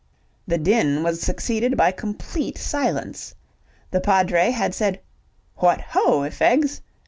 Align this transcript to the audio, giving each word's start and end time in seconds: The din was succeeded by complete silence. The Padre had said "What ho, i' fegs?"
The 0.47 0.57
din 0.57 1.03
was 1.03 1.21
succeeded 1.21 1.77
by 1.77 1.91
complete 1.91 2.57
silence. 2.57 3.35
The 3.91 4.01
Padre 4.01 4.49
had 4.49 4.73
said 4.73 4.99
"What 5.57 5.79
ho, 5.89 6.23
i' 6.23 6.31
fegs?" 6.31 6.81